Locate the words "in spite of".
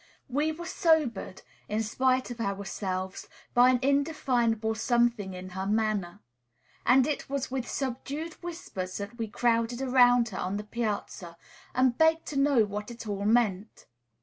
1.69-2.41